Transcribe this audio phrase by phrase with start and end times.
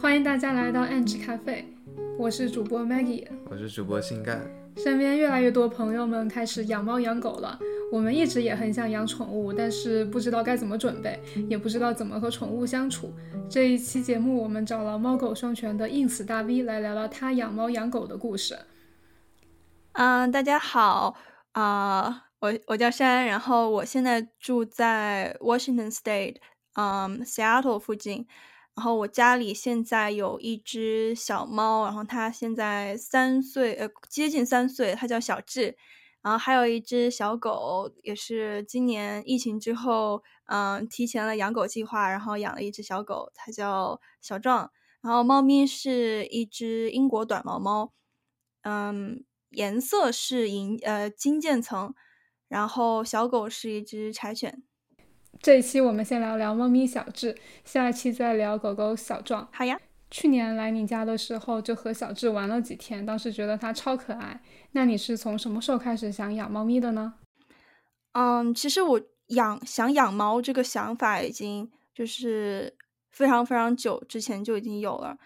[0.00, 1.62] 欢迎大家来到 Angie 咖啡，
[2.18, 4.40] 我是主播 Maggie，我是主播性干。
[4.78, 7.58] 身边越来越多朋友们开始养猫养狗了，
[7.92, 13.12] 我们一直也很想养宠物，但是不知道该怎么准备，也不知道怎么和宠物相处。
[13.50, 18.58] 这一期节目，我们找了猫狗双全的 ins 大 V 来聊聊他养猫养狗的故事。
[19.92, 21.14] 嗯，大家好
[21.52, 26.36] 啊，我我叫山，然后我现在住在 Washington State，
[26.72, 28.26] 嗯，Seattle 附近。
[28.76, 35.76] 然后我家里现在有一只小猫，然后它现在三岁，呃，接近三岁，它叫小智。
[36.22, 44.70] 然后还有一只小狗，也是今年疫情之后，嗯，提前了养狗计划，然后养了一只小狗，它叫小壮。
[45.02, 47.92] 然后猫咪是一只英国短毛猫，
[48.62, 51.94] 嗯，颜色是银，呃，金渐层。
[52.48, 54.62] 然后小狗是一只柴犬。
[55.42, 59.48] 这一期我们先聊聊猫咪小智，下一期再聊狗狗小壮。
[59.52, 59.80] 好呀。
[60.10, 64.42] 去年来你家的时候，就和小智玩了几天，当时觉得它超可爱。
[64.72, 67.14] 那你是从什么时候开始想养猫咪的呢？
[68.12, 72.76] 嗯，其实我养想养猫这个想法已经就是
[73.10, 75.16] 非常非常久之前就已经有了。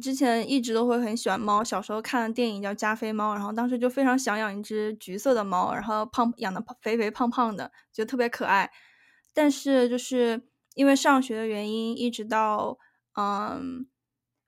[0.00, 8.70] 之前一直都会很喜欢猫，小时候看的电影叫《加菲猫》，然后当时就非常想养一只橘色的猫，然后胖养的肥肥胖胖的，觉得特别可爱。
[9.32, 10.42] 但是就是
[10.74, 12.78] 因为上学的原因，一直到
[13.16, 13.86] 嗯，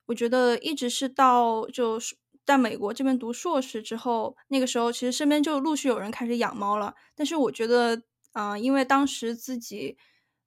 [0.06, 6.94] 我觉得一直是到就是在美国这边读硕士之后，那个时候其实身边就陆续有人开始养猫了。
[7.14, 8.02] 但是我觉得，
[8.32, 9.96] 嗯，因为当时自己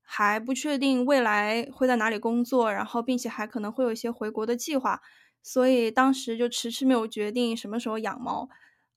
[0.01, 5.01] 还不确定未来会在哪里工作，然后并且还可能会有一些回国的计划，
[5.41, 8.49] 所以当时就迟迟没有决定什么时候养猫。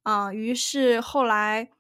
[0.03, 1.71] 啊，于是后来。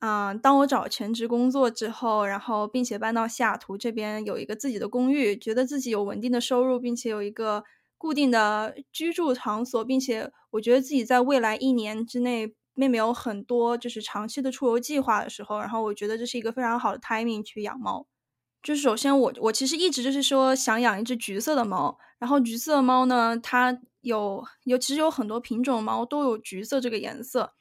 [0.00, 7.64] 嗯，当我找全职工作之后，然后并且搬到西雅图这边有一个自己的公寓，觉得自己有稳定的收入，并且有一个
[7.96, 18.06] 固定的居住场所，并且我觉得自己在未来一年之内并没有很多就是长期的出游计划的时候，然后我觉得这是一个非常好的 timing 去养猫。
[18.62, 27.52] 就是首先我我其实一直就是说想养一只橘色的猫，然后橘色猫呢，它有有其实有很多品种猫都有橘色这个颜色。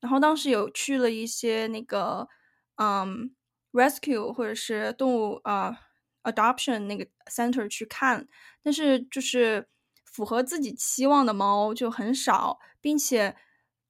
[0.00, 2.28] 然后当时有去了一些那个，
[2.76, 3.30] 嗯
[3.72, 5.76] ，rescue 或者是动物啊
[6.24, 8.26] ，adoption 那个 center 去看，
[8.62, 9.68] 但是就是
[10.04, 13.36] 符合自己期望的猫就很少，并且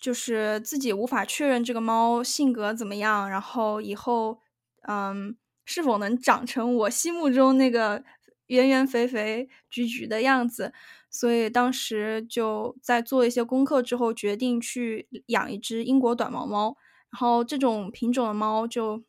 [0.01, 4.41] 就是自己无法确认这个猫性格怎么样，然后以后
[4.89, 8.03] 嗯是否能长成我心目中那个
[8.47, 10.73] 圆圆肥肥橘橘的样子。
[11.11, 16.77] 所以当时就在做一些功课之后，决定去养一只英国短毛猫。
[17.13, 19.03] 然后这种品种的猫就，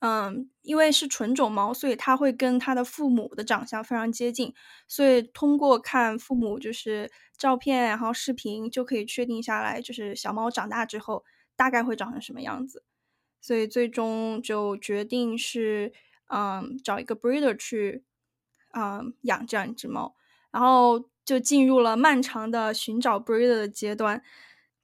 [0.00, 4.54] 嗯，因为是纯种猫，所以它会跟它的父母的长相非常接近。
[4.86, 11.24] 所以通过看父母就是照片，然后视频，就可以确定下来，就是小猫长大之后
[11.56, 12.84] 大概会长成什么样子。
[13.40, 15.92] 所以最终就决定是，
[16.28, 18.04] 嗯，找一个 breeder 去，
[18.74, 20.14] 嗯，养这样一只猫。
[20.54, 24.22] 然后就进入了漫长的寻找 breeder 的阶段。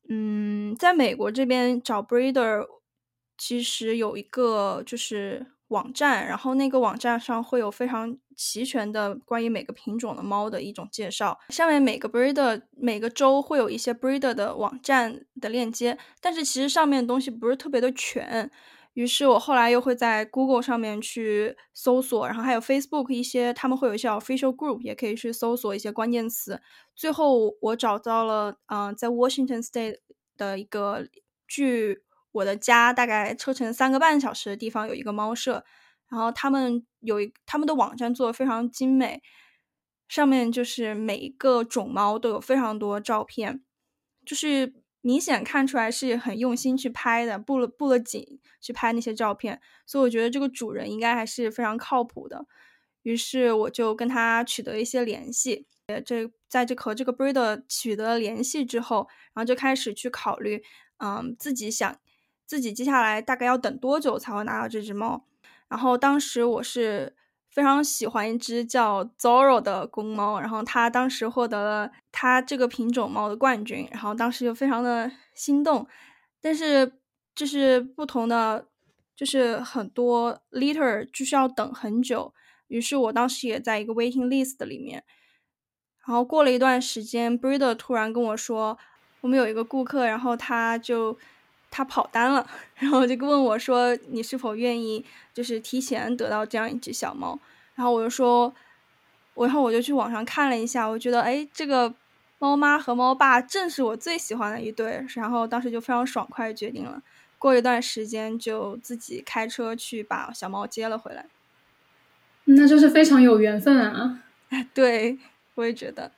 [0.09, 2.67] 嗯，在美国这边找 breeder，
[3.39, 11.39] 其实有一个就是网站，然后那个网站上会有非常齐全的关于每个品种的猫的一种介绍。
[11.51, 18.51] 上面每个 breeder 每个州会有一些 breeder 的网站的链接，但是其实上面的东西不是特别的全。
[19.01, 26.61] 于是我后来又会在 Google 上面去搜索，然后还有 Facebook 一些，他们会有一些 official group，也可以去搜索一些关键词。
[26.95, 30.01] 最后我找到了，嗯，在 Washington State
[30.37, 31.09] 的一个
[31.49, 32.03] 距
[32.33, 35.65] 我的家大概车程三个半小时的地方有一个猫舍，
[36.11, 39.23] 然后他们有一他们的网站做的非常精美，
[40.09, 43.63] 上面就是每一个种猫都有非常多照片，
[44.27, 44.75] 就是。
[45.01, 52.47] 明显看出来是很用心去拍的，布了布了景去拍那些照片，所以我觉得这个主人应该还是非常靠谱的。
[53.03, 60.63] 于是我就跟他取得一些联系，呃，这在这和这个 breeder 取得联系之后，然后就开始去考虑，
[60.99, 61.97] 嗯，自己想
[62.47, 65.27] 自己接下来大概要等多久才会拿到这只猫。
[65.69, 67.17] 然后当时我是。
[67.53, 75.87] 非常喜欢一只叫 Zoro 的公猫，然后它当时获得了它这个品种猫的冠军，然后当时就非常的心动。
[76.41, 76.93] 但是
[77.35, 78.67] 就是不同的，
[79.15, 82.33] 就是很多 liter 就需要等很久，
[82.69, 85.05] 于是我当时也在一个 waiting list 里面。
[86.07, 88.79] 然后过了一段时间，breeder 突然跟我说，
[89.21, 91.19] 我们有一个顾客，然后他就。
[91.73, 97.39] 他跑单了，然后就问我说：“你是否愿意，就是提前得到这样一只小猫？”
[97.77, 98.53] 然后我就说
[99.35, 101.93] ：“然后我就去网上看了一下，我觉得哎，这个
[102.39, 107.01] 猫妈和猫爸正是我最喜欢的一对，然后当时就非常爽快决定了。
[107.39, 111.25] 过一段时间就自己开车去把小猫接了回来。
[112.45, 114.21] 那就是非常有缘分啊！
[114.75, 115.19] 对，
[115.55, 116.11] 我也觉得。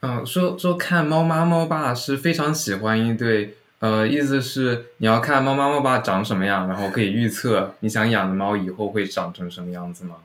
[0.00, 10.16] 嗯，说说看猫妈猫爸是非常喜欢一对，呃，意思是你要看猫妈猫爸长什么样，然后可以预测你想养的猫以后会长成什么样子吗？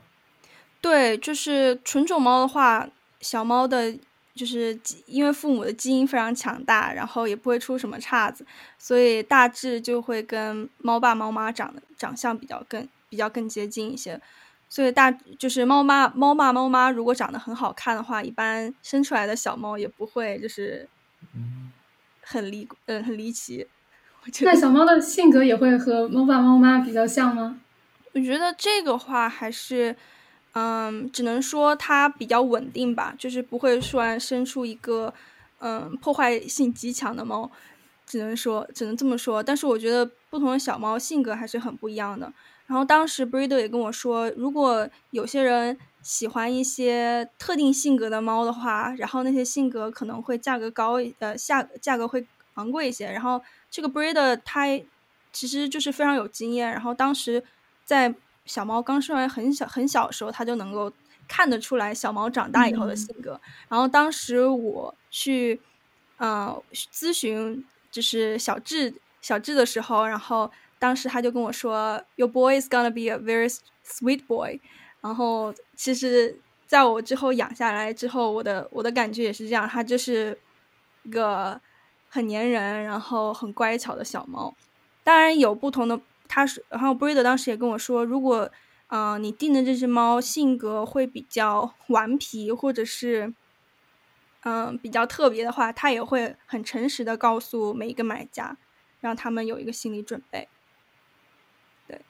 [0.80, 2.88] 对，就是纯种猫的话，
[3.20, 3.94] 小猫的，
[4.34, 8.46] 就是因为父母的基因非常强大，然后也不会出什么岔子，
[8.78, 14.18] 所以大致就会跟猫爸猫妈长得长相比较更比较更接近一些。
[14.70, 20.88] 所以大就是猫妈猫爸猫妈如果长得很好看的话，一般生出来的小猫也不会就是
[22.22, 23.66] 很离嗯很离奇。
[24.40, 27.60] 那小猫的性格也会和猫爸猫妈比较像吗？
[28.14, 29.94] 我觉得这个话还是。
[30.52, 35.14] 嗯，只能说它比较稳定吧，就是不会突然生出一个
[35.60, 37.48] 嗯破坏性极强的猫，
[38.04, 39.40] 只能说只能这么说。
[39.40, 42.32] 但是我觉得不同的小猫性格还是很不一样的。
[42.66, 53.06] 然后当时 breeder 也跟我说，如果有些人喜欢一些特定性格的猫的话，然后那些性格可能会价格高，呃，价价格会昂贵一些。
[53.06, 54.66] 然后这个 breeder 他
[55.32, 57.44] 其实就是非常有经验，然后当时
[57.84, 58.12] 在。
[58.50, 60.92] 小猫刚生完很小很小的时候，它就能够
[61.28, 63.40] 看得出来小猫长大以后的性格。
[63.68, 65.60] 然后当时我去，
[66.16, 66.60] 呃，
[66.92, 70.50] 咨询就是小智小智的时候，然后
[70.80, 73.56] 当时他就跟我说，Your boy is gonna be a very
[73.86, 74.58] sweet boy。
[75.00, 76.36] 然后其实
[76.66, 80.36] 在我之后养下来之后，我的我的感觉也是这样，它就是
[81.04, 81.60] 一个
[82.08, 84.52] 很粘人，然后很乖巧的小猫。
[85.04, 86.00] 当然有不同的。
[86.30, 88.48] 他是，然后 Breeder 当时也跟我说，如果，
[88.86, 93.34] 嗯，你订的这只猫性格会比较顽皮，或者是，
[94.44, 98.56] 嗯，比较特别的话，他也会很诚实的告诉每一个买家，
[99.00, 100.46] 让他们有一个心理准备。
[101.88, 102.00] 对，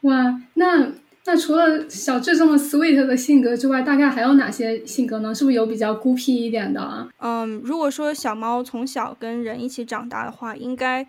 [0.00, 0.92] 哇，那
[1.26, 5.34] 那除了小智这么 sweet 的性格之外，大概还有哪些性格呢？
[5.34, 7.10] 是不是有比较孤僻一点的啊？
[7.18, 11.06] 嗯，如果说小猫从小跟人一起长大的话，应该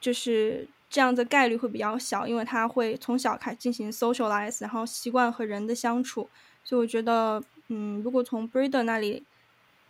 [0.00, 0.66] 就是。
[0.92, 6.28] 这样的概率会比较小，因为它会从小开进行 socialize，然后习惯和人的相处。
[6.62, 9.24] 所以我觉得，嗯，如果从 breeder 那里，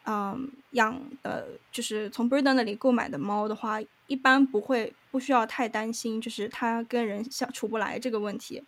[0.07, 8.63] 嗯，养的，就是从 breeder 那里购买的猫的话，一般不会不需要太担心，就是它跟人相处不来这个问题。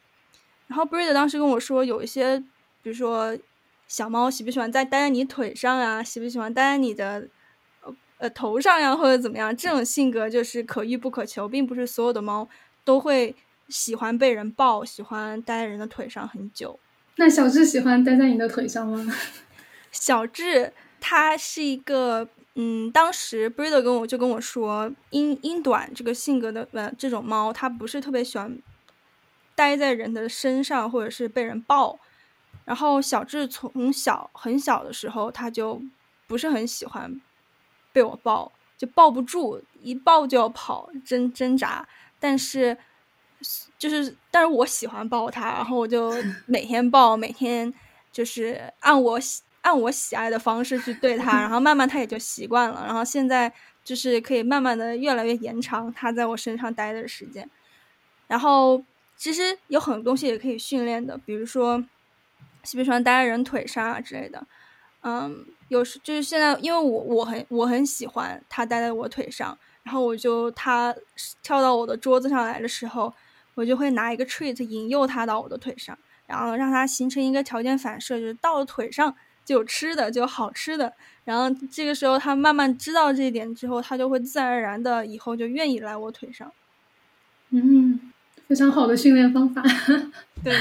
[0.66, 2.40] 然后 breeder 当时跟我说，有一些，
[2.82, 3.38] 比如说
[3.86, 7.28] 小猫喜不喜欢在待在你腿上啊，喜不喜欢待在你的。
[8.18, 12.48] 呃，头上呀，或者怎么样，这种性格就是可遇不可求，并不是所有的猫
[12.84, 13.34] 都会
[13.68, 16.78] 喜欢被人抱，喜欢待在人的腿上很久。
[17.16, 19.14] 那小智喜欢待在你的腿上吗？
[19.92, 28.58] 小智它是一个，嗯，当时 breeder 跟我就跟我说，英英短这个性格的呃这种猫，它不是特别喜欢
[29.54, 31.98] 待在人的身上，或者是被人抱。
[32.64, 35.80] 然后小智从小很小的时候，它就
[36.26, 37.20] 不是很喜欢。
[37.94, 41.86] 被我抱就抱不住，一抱就要跑，挣挣扎。
[42.18, 42.76] 但是，
[43.78, 46.12] 就是，但是我喜欢抱它，然后我就
[46.46, 47.72] 每天抱，每天
[48.10, 52.82] 就是按我喜按我喜爱的方式去对它，然后慢慢它也就习惯了。
[52.84, 53.52] 然后现在
[53.84, 57.48] 就是可以慢慢的越来越延长它在我身上待的时间。
[58.26, 58.82] 然后
[59.16, 61.84] 其实有很多东西也可以训练的，比如说
[62.64, 64.44] 喜不喜欢待在人腿上啊之类的，
[65.02, 65.46] 嗯。
[65.68, 70.94] 有时就是现在，因为我我很我很喜欢它待在我腿上，然后我就它
[71.42, 73.12] 跳到我的桌子上来的时候，
[73.54, 80.92] 我就会拿一个 treat 引诱它到我的腿上，然后让它形成一个条件反射，就是到了腿上就有吃的，就有好吃的。
[81.24, 86.52] 然后这个时候它慢慢知道这一点之后，它就会自然而然的以后就愿意来我腿上。
[87.50, 88.12] 嗯，
[88.46, 89.62] 非常好的训练方法。
[90.44, 90.54] 对。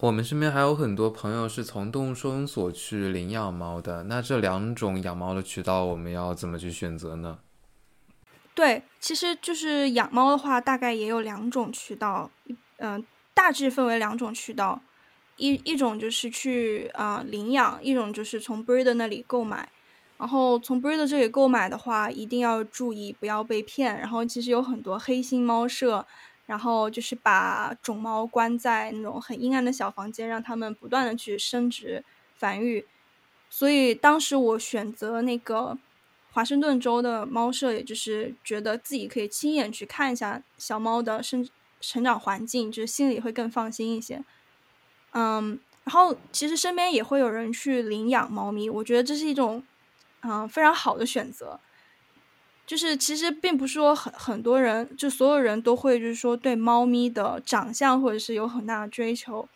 [0.00, 7.38] 我们身边还有很多朋友是从动物收容所去领养猫的，那这两种养猫的渠道，我们要怎么去选择呢？
[8.54, 12.30] 对，其实就是养猫的话，大概也有两种渠道，
[12.78, 13.04] 嗯，
[13.34, 14.80] 大致分为两种渠道，
[15.36, 19.68] 一一种就是去啊领养，一种就是从 breeder 那里购买。
[20.16, 23.98] 然后从 breeder 这里购买的话，一定要注意不要被骗。
[23.98, 26.06] 然后其实有很多黑心猫舍。
[26.50, 32.04] 然后就是把种猫关在那种很阴暗的小房间，让它们不断的去生殖
[32.34, 32.84] 繁育。
[33.48, 35.78] 所以当时我选择那个
[36.32, 41.48] 华盛顿州的猫舍，也就是觉得自己可以亲眼去看一下小猫的生
[41.80, 44.24] 成长环境，就是心里会更放心一些。
[45.12, 49.62] 嗯，然后其实身边也会有人去领养猫咪，我觉得这是一种
[50.22, 51.60] 嗯非常好的选择。
[52.70, 59.48] 就是其实并不是说很很多人就所有人都会就是说对猫咪的长相或者是有很大的追求，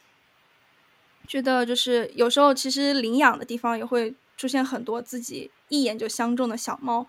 [1.28, 7.06] 觉得就是有时候其实领养的地方也会出现很多自己一眼就相中的小猫，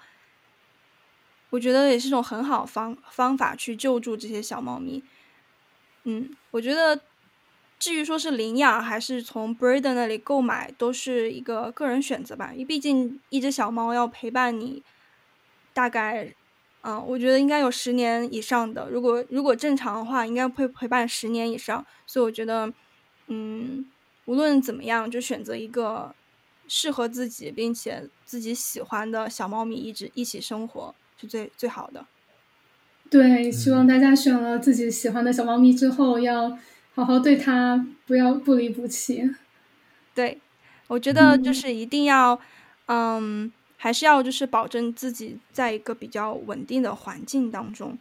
[1.50, 5.04] 我觉得也是一种很好方方法去救助这些小猫咪。
[6.04, 7.02] 嗯，我觉得
[7.80, 14.84] 至于说是领养还是从 breeder 那里购买，都是一个个人选择吧，因为毕竟一只小猫要陪伴你。
[15.75, 16.34] 大概，
[16.84, 18.88] 嗯，我觉得应该有十年以上的。
[18.89, 21.86] 如果如果正常的话，应该会陪伴十年以上。
[22.08, 22.72] 所以我觉得，
[23.27, 23.86] 嗯，
[24.24, 26.15] 无论怎么样，就选择一个
[26.70, 32.05] 适合自己并且自己喜欢的小猫咪，一直一起生活是最最好的。
[33.10, 36.58] 对，希望大家选了自己喜欢的小猫咪之后，要
[36.94, 39.29] 好好对它，不要不离不弃。
[40.13, 40.39] 对，
[40.88, 42.39] 我觉得就是一定要，
[42.86, 43.51] 嗯。
[43.86, 47.96] 还是要就是保证自己在一个比较稳定的环境当中，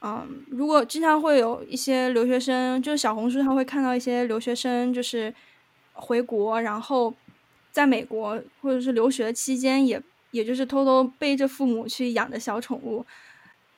[0.00, 5.32] 嗯，如果经常会有一些留学生，就是小红书上会看到一些留学生，就是
[5.92, 7.14] 回国，然后
[7.70, 10.02] 在美国或者是留学期间，也
[10.32, 13.06] 也就是偷偷背着父母去养的小宠物，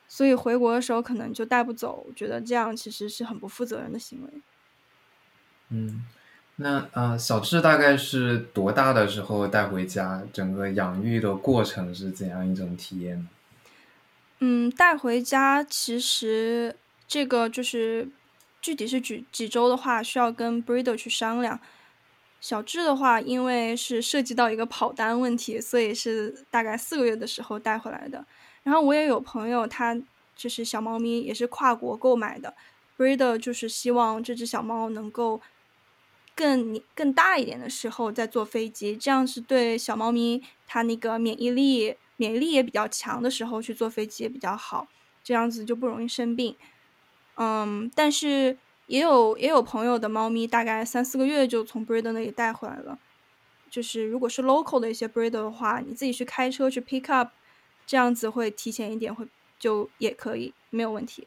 [0.09, 4.41] 所以回国的时候可能就带不走，我觉得这样其实是很不负责任的行为。
[5.69, 6.03] 嗯。
[6.62, 10.23] 那啊，小智大概是多大的时候带回家？
[10.31, 13.26] 整个养育的过程是怎样一种体验？
[14.40, 16.76] 嗯，带回家其实
[17.09, 18.07] 这个就是
[18.61, 21.59] 具体是几几周的话，需要跟 breeder 去商量。
[22.43, 28.23] 小智的话，因为是涉及到一个跑单问题，所以是大概四个月的时候带回来的。
[28.64, 29.99] 然后我也有朋友，他
[30.37, 32.52] 就是小猫咪也是跨国购买的
[32.99, 35.40] ，breeder 就是希望这只小猫能够。
[36.35, 44.89] 更更大一点的时候再坐飞机，这样是对小猫咪它那个免疫力免疫力也比较强的时候去坐飞机也比较好，
[45.23, 46.57] 这样子就不容易生病。
[47.37, 48.57] 嗯，但是
[48.87, 52.99] 也有也有朋友的猫咪大概三四个月就从 breeder 那里带回来了，
[53.71, 57.31] 就是如果是 local 的一些 breeder 的话，你自己去开车去 pick up，
[57.87, 59.27] 这样子会提前一点会
[59.59, 61.27] 就也可以没有问题。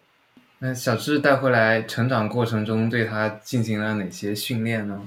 [0.66, 5.06] 那小智带回来成长过程中，对他进行了哪些训练呢？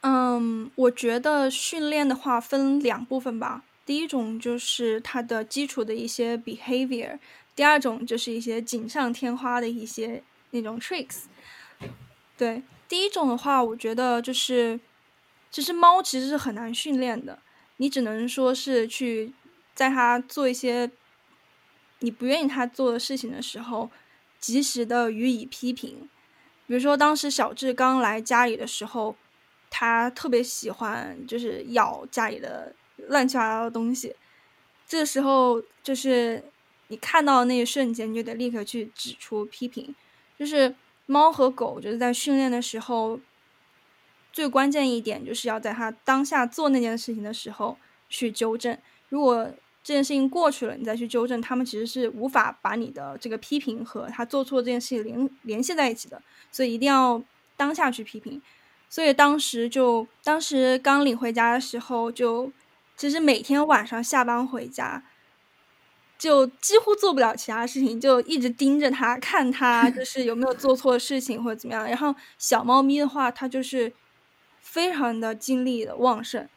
[0.00, 3.64] 嗯，我觉得训练的话分两部分吧。
[3.84, 7.18] 第一种就是他的基础的一些 behavior，
[7.54, 11.24] 第二种就是一些锦上添花的一些那种 tricks。
[12.38, 14.80] 对，第一种的话，我觉得就是，
[15.50, 17.38] 其实猫其实是很难训练的，
[17.76, 19.34] 你只能说是去
[19.74, 20.90] 在它做一些。
[22.00, 23.90] 你不愿意他做的事情的时候，
[24.38, 26.08] 及时的予以批评。
[26.66, 29.16] 比如说，当时小智刚来家里的时候，
[29.70, 32.74] 他特别喜欢就是咬家里的
[33.08, 34.14] 乱七八糟的东西。
[34.86, 36.44] 这时候，就是
[36.88, 39.94] 你看到那一瞬间，你就得立刻去指出批评。
[40.38, 40.74] 就是
[41.06, 43.18] 猫和狗，就是在训练的时候，
[44.32, 48.76] 最关键一点就是要在他当下做那件事情的时候去纠正。
[49.08, 49.50] 如果
[49.86, 57.22] 这件事情过去了，你再去纠正，他们其实是无法把你的这个批评和他做错这件事情联联系在一起的，所以一定要
[57.56, 58.42] 当下去批评。
[58.90, 62.50] 所以当时就当时刚领回家的时候，就
[62.96, 65.04] 其实每天晚上下班回家，
[66.18, 71.86] 就几乎做不了其他事情，就一直盯着他看他就 是有没有做错事情或者怎么样。
[71.86, 73.92] 然后小猫咪的话，它就是
[74.58, 76.48] 非常的精力的旺盛。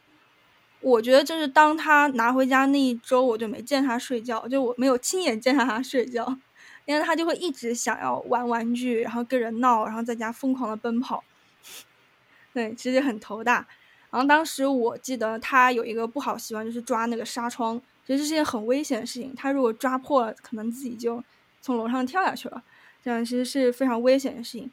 [0.82, 6.36] 我觉得就是当他拿回家那一周，我就没见他睡觉，就我没有亲眼见到他睡觉，
[6.86, 11.22] 因为他就会一直想要玩玩具，然后跟人闹，然后在家疯狂的奔跑，
[12.54, 13.66] 对，其实很头大。
[14.10, 21.22] 然后当时我记得他有一个不好习惯，就是抓那个纱窗，其实这是件很危险的事情，他如果抓破了，可能自己就
[21.60, 22.62] 从楼上跳下去了，
[23.04, 24.70] 这样其实是非常危险的事情。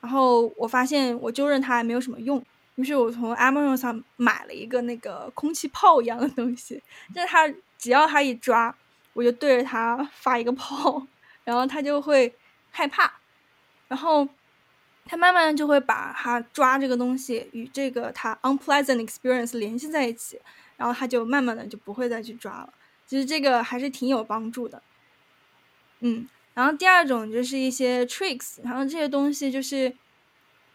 [0.00, 2.42] 然后我发现我纠正他还没有什么用。
[2.76, 6.82] 于是我从 Amazon 上买了一个那个空气炮一样的东西，
[7.14, 7.46] 就是它
[7.76, 8.74] 只要它一抓，
[9.12, 11.06] 我就对着它发一个炮，
[11.44, 12.34] 然后它就会
[12.70, 13.12] 害怕，
[13.88, 14.26] 然后
[15.04, 20.40] 它慢慢就会把它抓这个东西与这个它 unpleasant experience 联系在一起，
[20.78, 22.72] 然后它就慢慢的就不会再去抓了。
[23.06, 24.82] 其实这个还是挺有帮助的，
[25.98, 29.94] 嗯，然后第二种就是一些 tricks，然后这些东西就是。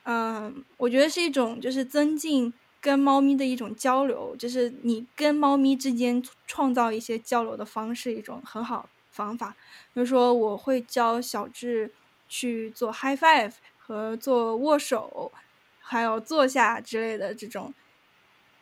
[0.06, 9.56] 嗯，我觉得是一种就是增进跟猫咪的一种交流，就是你跟猫咪之间创造一些交流的方式，一种很好方法。
[9.94, 11.92] 比如说，我会教小智
[12.30, 15.32] 去做 high five 和做握手，
[15.80, 17.74] 还有坐下之类的这种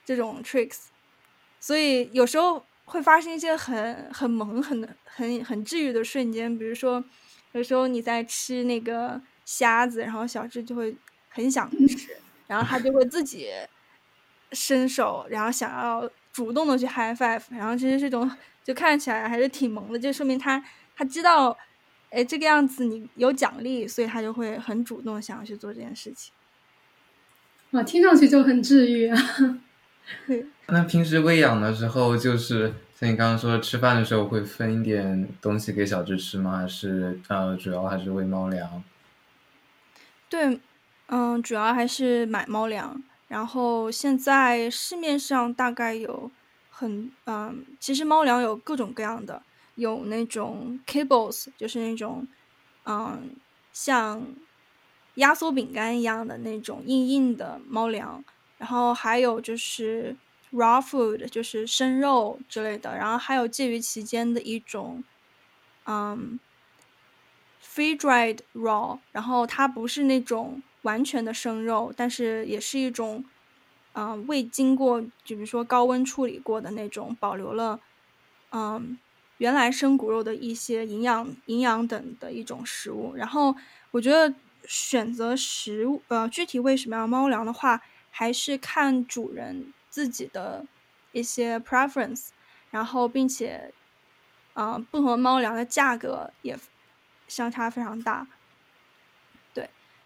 [0.05, 0.85] 这种 tricks，
[1.59, 7.03] 所以有时候会发生一些很很萌、很很很治愈的瞬间，比如说
[7.51, 10.95] 有时候你在吃那个虾子，然后小智就会
[11.33, 12.15] 很想吃，
[12.47, 13.49] 然后他就会自己
[14.53, 18.31] 伸手，然后想要主动的去 high five，然后其实这种
[18.63, 20.63] 就看起来还是挺萌的，就说明他
[20.95, 21.57] 他知道。
[22.15, 26.31] 哎，这个样子你有奖励，所以他就会很主动想要去做这件事情。
[27.71, 29.17] 哇，听上去就很治愈啊！
[30.69, 36.59] 那平时喂养的时候，就是像你刚刚说，吃饭的时候会分一点东西给小智吃吗？
[36.59, 38.83] 还是呃，主要还是喂猫粮？
[40.29, 40.59] 对，
[41.13, 43.03] 嗯，主要还是买猫粮。
[43.27, 46.31] 然后现在市面上大概有
[46.71, 49.43] 很嗯，其实猫粮有各种各样的。
[49.75, 52.27] 有那种 kibbles，就是那种，
[52.85, 53.35] 嗯，
[53.71, 54.23] 像
[55.15, 58.23] 压缩饼干一样的那种硬硬的猫粮，
[58.59, 60.15] 然后还有就是
[60.51, 65.03] raw food，就是生肉之类的，然后还有介于其间的一种，
[65.87, 66.39] 嗯
[67.63, 73.25] ，free dried raw，然后它不是那种完全的生肉，但是也是一种，
[73.93, 77.79] 嗯，未经过就比如说高温处理过的那种，保留了，
[78.51, 78.97] 嗯。
[79.39, 83.53] 原来生骨肉的一些营养、营养等的一种食物，然后
[83.91, 84.33] 我觉得
[84.65, 90.63] 选择食物，呃，具体喂什么样猫粮的话，还是看主人自己的
[91.11, 92.29] 一些 preference，
[92.69, 93.73] 然后并且，
[94.53, 96.57] 呃，不同的猫粮的价格也
[97.27, 98.27] 相差非常大。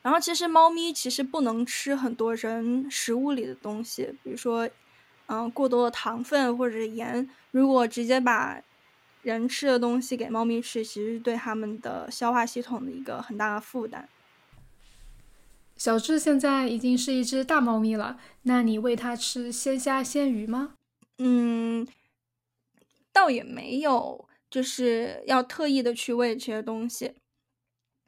[0.08, 4.70] 对，然后其实猫咪其实不能吃很多人食物里的东西，比如说，
[5.26, 8.62] 嗯，过多的糖分或者盐，如果直接把
[9.22, 14.08] 人吃的东西给猫咪吃，其实是对它们的消化系统的一个很大的负担。
[15.76, 20.76] 小智现在已经是一只大猫咪了，那你喂它吃鲜虾、鲜鱼吗？
[21.17, 21.86] 嗯，
[23.12, 27.13] 倒也没有，就是要特意的去喂这些东西，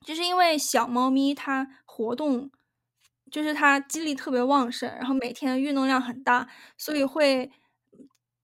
[0.05, 2.49] 就是因为小猫咪它活动，
[3.29, 7.51] 就是它精力特别旺盛，然后每天运动量很大，所以会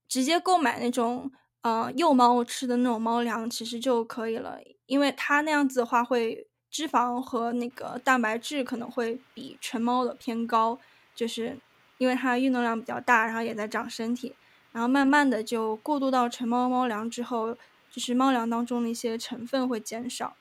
[0.06, 1.32] 直接购买那种。
[1.62, 10.78] 呃，幼猫吃的那种猫粮其实就可以了，因为它那样子的话，会脂肪和那个蛋白质可能会比成猫的偏高，
[11.12, 11.58] 就是
[11.98, 14.36] 因为它运动量比较大，然后也在长身体，
[14.70, 17.56] 然后慢慢的就过渡到成猫猫粮之后，
[17.90, 20.36] 就是猫粮当中的一些成分会减少。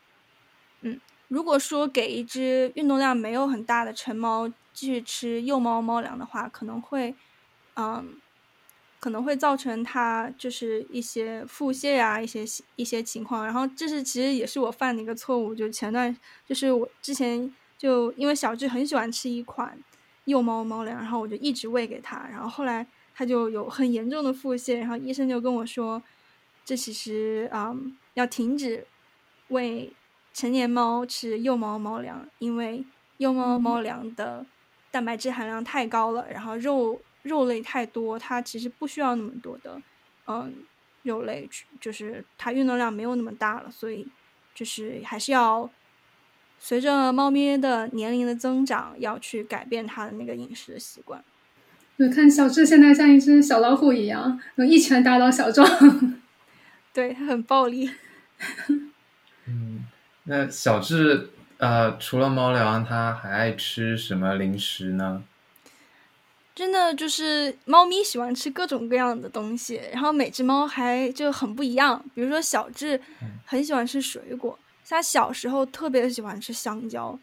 [1.28, 7.16] 如果说给一只运动量没有很大的成猫继续吃幼猫猫粮的话，可能会，
[7.76, 8.18] 嗯。
[8.98, 12.44] 可能会造成它就是一些腹泻呀，一些
[12.76, 13.46] 一些情况。
[13.46, 16.16] 然后这是其实也是我犯的一个错误，就前段
[16.48, 19.78] 就是我之前就因为小智很喜欢吃一款
[20.24, 26.02] 幼猫猫粮，然后我就一直喂给他，然后后来他就有很严重的腹泻，然后医生就跟我说，
[26.64, 27.76] 这其实啊
[28.16, 28.88] 要停止
[29.50, 29.94] 喂
[30.36, 32.86] 成年猫吃幼猫猫粮，因为
[33.18, 34.46] 幼猫猫粮的
[34.92, 37.02] 蛋白质含量太高了，然后肉。
[37.26, 39.82] 肉类太多，它其实不需要那么多的，
[40.28, 40.54] 嗯，
[41.02, 41.50] 肉类，
[41.82, 44.08] 就是它运动量没有那么大了，所以
[44.54, 45.68] 就是还是要
[46.60, 51.26] 随着猫咪的年龄的增长，要去改变它的那个饮食的习惯。
[51.98, 55.68] 对，看小智现在像一只小老虎一样，能一拳打倒小壮。
[56.94, 57.90] 对，他很暴力。
[59.50, 59.84] 嗯，
[60.26, 65.24] 那小智呃，除了猫粮，它还爱吃什么零食呢？
[66.54, 72.04] 真的就是猫咪喜欢吃各种各样的东西，然后每只猫还就很不一样。
[72.14, 73.00] 比如说小智
[73.46, 74.58] 很喜欢吃水果，
[74.88, 77.18] 他小时候特别喜欢吃香蕉，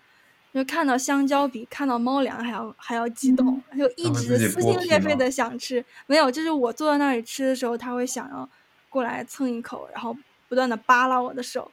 [0.54, 5.84] 就看到香蕉比看到猫粮还要还要激动，就一直撕心裂肺的想吃。
[6.06, 8.48] 没有，就是我坐在那里吃的时候，它会想要
[8.88, 10.16] 过来蹭一口，然后
[10.48, 11.70] 不断的扒拉我的手。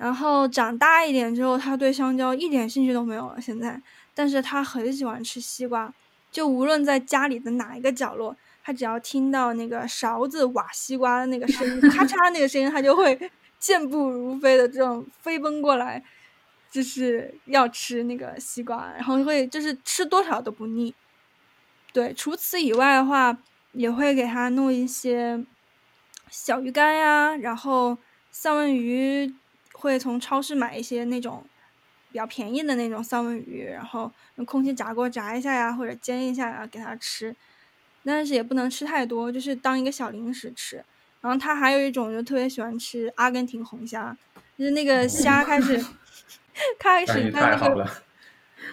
[0.00, 3.38] 然后长大一点之后，他对香蕉一点兴趣都没有了。
[3.38, 3.78] 现在，
[4.14, 5.92] 但是他很喜欢吃西瓜。
[6.32, 8.34] 就无论在家里的哪一个角落，
[8.64, 16.02] 他只要听到那个勺子挖西瓜的那个声音，咔嚓那个声音，他就会 健步如飞的这种飞奔过来，
[16.70, 20.94] 就是要吃那个西瓜，然后会就是吃多少都不腻。
[21.92, 23.36] 对，除此以外的话，
[23.72, 25.44] 也会给他弄一些
[26.30, 27.98] 小鱼干呀，然后
[28.30, 29.34] 三文鱼
[29.80, 31.44] 会从超市买一些那种。
[32.12, 37.32] 比较便宜的那种三文鱼，然后用空气炸锅炸一下呀，或者煎一下呀，给它吃。
[38.04, 40.84] 但是也不能吃太多，就是当一个小零食吃。
[41.20, 44.16] 然后它还有一种就特别喜欢吃阿根廷红虾，
[44.58, 45.80] 就是那个虾开始
[46.80, 47.88] 开始在那个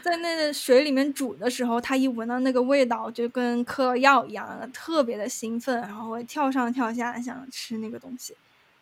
[0.02, 8.36] 在那个水里面煮的时候，它一闻到那个味道，就跟嗑了药一样，特别的兴奋，然后会跳上跳下想吃那个东西。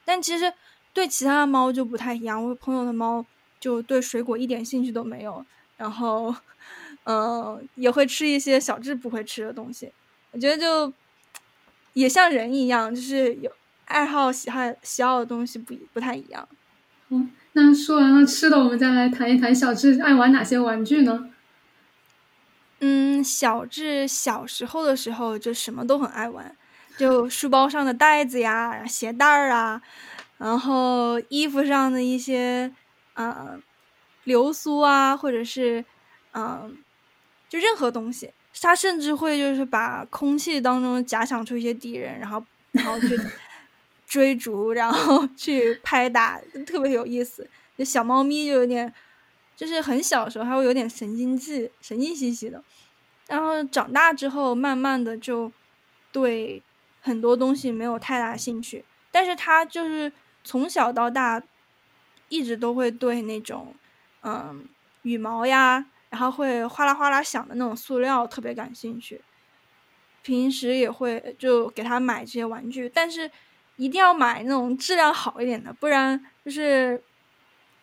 [0.06, 0.54] 但其实
[0.95, 3.23] 对其他的猫就不太一样，我朋友的猫
[3.60, 6.34] 就对水果一点兴趣都没有，然后
[7.03, 9.91] 嗯也会吃一些小智不会吃的东西。
[10.31, 10.91] 我觉得就
[11.93, 13.51] 也像人一样，就是有
[13.86, 16.47] 爱好、喜好、喜好的东西不不太一样。
[17.10, 21.29] 嗯，那说完了吃的，我们再来谈一谈小智爱玩哪些玩具呢？
[22.79, 26.55] 嗯，小智小时候的时候就什么都很爱玩，
[26.97, 29.81] 就书包上的袋子呀、鞋带儿啊，
[30.38, 32.71] 然后衣服上的一些
[33.13, 33.58] 啊
[34.26, 35.84] 流苏啊，或者是
[36.34, 36.78] 嗯，
[37.48, 38.32] 就任何东西。
[38.62, 43.19] 他甚至会就是把空气当中假想出一些敌人，然后然后去
[44.08, 47.48] 追逐，然后 去拍打，特别有意思。
[47.78, 48.91] 就小猫咪就有点，
[49.58, 52.63] 就是很小的时候还会有点神经质、神经兮兮的，
[53.28, 55.52] 然后长大之后慢慢的就
[56.13, 56.63] 对
[57.02, 60.12] 很多东西没有太大兴趣，但是他就是
[60.45, 61.43] 从小到大
[62.29, 63.75] 一直都会对那种
[64.21, 64.65] 嗯
[65.01, 65.86] 羽毛呀。
[66.12, 69.19] 然后会哗啦哗啦响的那种塑料特别感兴趣，
[70.21, 73.29] 平时也会就给他买这些玩具，但是
[73.75, 77.03] 一定要买那种质量好一点的，不然就是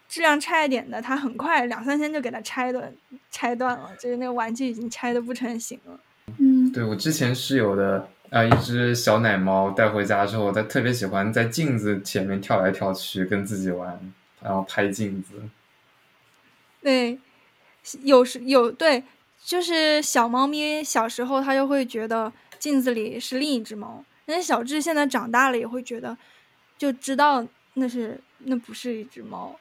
[0.09, 2.91] 质量差一点的，他很快两三天就给他拆断
[3.31, 6.01] 拆断了，就是那个玩具已经拆的不成形了。
[6.39, 15.35] 嗯，对我之前室友的啊一只小奶猫带回家之后，它特别喜欢在镜子前面跳来跳去跟自己玩，然后拍镜子。
[16.83, 17.21] 对。
[18.03, 19.03] 有时有对，
[19.45, 26.17] 就是小猫咪小时候它就会觉得镜子里是另一只猫，但是小智现在长大了也会觉得，
[26.79, 29.59] 就知道那是那不是一只猫，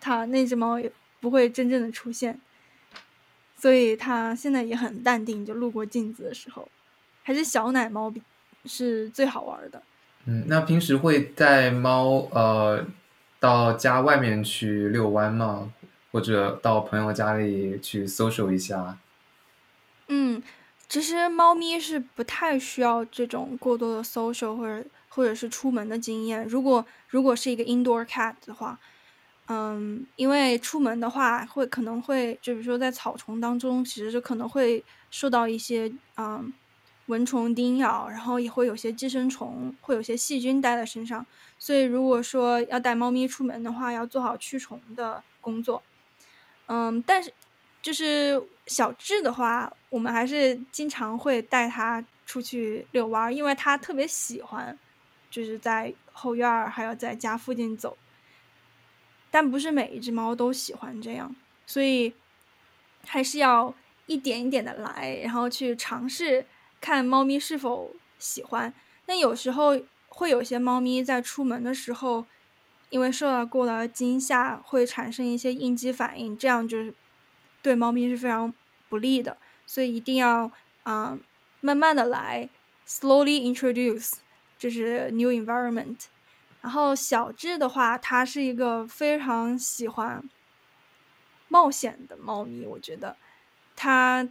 [0.00, 0.88] 它那只猫也
[1.20, 2.40] 不会真正的出现，
[3.58, 6.68] 所以它现在也很淡定，就路过镜子的时候，
[7.24, 8.22] 还是小奶猫比
[8.66, 9.82] 是最好玩的。
[10.26, 12.86] 嗯，那平时会带猫呃
[13.40, 15.72] 到家外面去遛弯吗？
[16.12, 18.96] 或者到朋友家里去 social 一下。
[20.06, 20.40] 嗯，
[20.88, 26.46] 其实猫咪是不太需要这种过多的 social 或者或者是出门的经验。
[26.46, 28.78] 如果如果是一个 indoor cat 的话，
[29.48, 36.52] 嗯，因为出门的话会可能会就比如说在草丛当中，其实就可能会受到一些嗯
[37.06, 41.24] 蚊虫叮咬，然后也会有些寄生虫，会有些细菌带在身上。
[41.58, 45.82] 所以如果说要带猫咪出门的话，要做好驱虫的工作。
[46.66, 47.32] 嗯，但是
[47.82, 54.78] 就是小智的话，我们还是经常会带它出去遛弯，因为它特别喜欢，
[55.30, 57.96] 就是在后院儿还有在家附近走。
[59.30, 61.34] 但不是每一只猫都喜欢这样，
[61.66, 62.14] 所以
[63.04, 63.74] 还是要
[64.06, 66.46] 一点一点的来，然后去尝试
[66.84, 68.72] 看猫咪是否喜欢。
[69.06, 72.26] 但有时候会有些猫咪在出门的时候。
[72.90, 76.94] 因为受到过的惊吓，会产生一些应激反应，这样就是
[77.60, 78.54] 对猫咪是非常
[78.88, 80.52] 不利的，所以一定要
[80.84, 81.18] 啊
[81.60, 82.48] 慢慢的来
[82.86, 84.12] ，slowly introduce，
[84.56, 86.04] 就是 new environment。
[86.60, 90.22] 然后小智的话，它是一个非常喜欢
[91.48, 93.16] 冒险的猫咪，我觉得
[93.74, 94.28] 它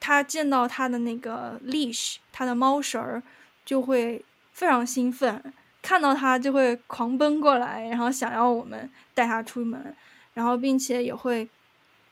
[0.00, 3.22] 他见到他的那个 leash，他的猫绳儿
[3.64, 5.52] 就会非常兴奋。
[5.80, 9.94] 看到他就会狂奔过来，然后想要我们带他出门，
[10.34, 11.48] 然后并且也会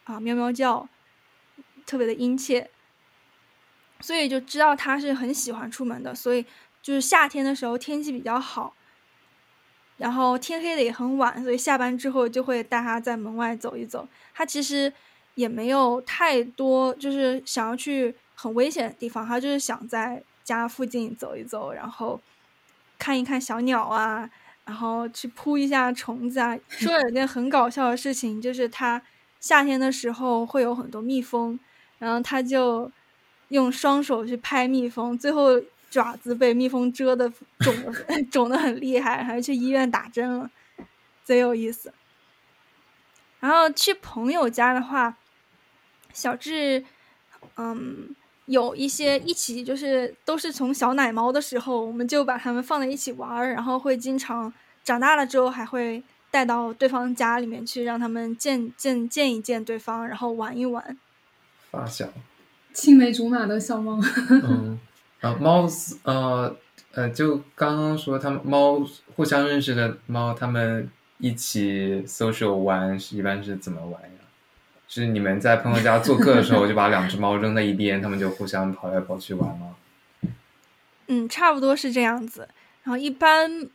[0.04, 0.88] 啊喵喵叫，
[1.84, 2.70] 特别的殷切，
[4.00, 6.14] 所以就知道他是很喜欢出门的。
[6.14, 6.46] 所以
[6.80, 8.74] 就是夏天的时候天气比较好，
[9.98, 14.08] 然后天黑的也很晚，所以下班之后就会带他在门外走一走。
[14.32, 14.90] 他其实
[15.36, 22.20] 也没有太多就是想要去很危险的地方，他就是想在家附近走一走，然后。
[22.98, 24.26] 看一看小鸟啊，
[24.64, 26.58] 然后去扑一下虫子啊。
[26.66, 29.02] 说有件很搞笑的事情，就是他
[29.38, 31.60] 夏天的时候会有很多蜜蜂，
[31.98, 32.90] 然后他就
[33.48, 40.50] 用双手去拍蜜蜂，最后爪子被蜜蜂蛰的 肿的肿的很厉害，还去医院打针了，
[41.22, 41.92] 贼有意思。
[43.40, 45.18] 然后去朋友家的话，
[46.16, 46.84] 小智，
[47.56, 48.16] 嗯。
[48.46, 54.52] 有一些一起就是都是从小奶猫的时候，我们就把它们放在一起玩儿，然后会经常
[54.84, 56.00] 长大了之后还会
[56.30, 60.96] 带到对方家里面去，让他们见见见一见对方，然后玩一玩。
[61.72, 62.08] 发小，
[62.72, 63.98] 青梅竹马的小猫。
[64.30, 64.78] 嗯，
[65.20, 65.66] 啊，猫
[66.04, 66.56] 呃
[66.92, 68.80] 呃，就刚刚说他们猫
[69.16, 74.15] 互相认识的猫，他们一起 social 玩是一般是怎么玩呀？
[74.88, 79.74] 是你们在朋友家做客的时候，就把两只猫扔在一边，它们就互相跑来跑去玩吗？
[81.08, 82.48] 嗯，差不多是这样子。
[82.84, 83.68] 然后一般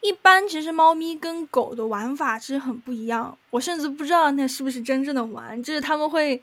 [0.00, 3.36] 一般，其实猫咪跟狗的玩法其实很不一样。
[3.50, 6.42] 我甚至不知道那是不是真正的玩，就是他们会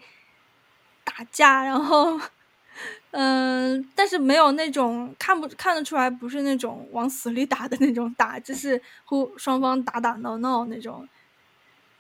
[1.04, 2.20] 打架，然后
[3.12, 11.08] 嗯，但是没有那种看不看得出来，不是那种往死里打的那种打，就是互双方打打闹闹那种。